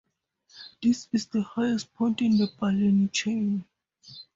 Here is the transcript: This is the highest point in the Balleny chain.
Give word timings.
This 0.81 1.07
is 1.13 1.27
the 1.27 1.43
highest 1.43 1.93
point 1.93 2.23
in 2.23 2.35
the 2.39 2.47
Balleny 2.47 3.11
chain. 3.11 3.65